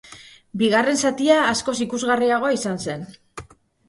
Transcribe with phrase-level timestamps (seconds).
[0.59, 3.05] Bigarren zatia askoz ikusgarriagoa izan zen.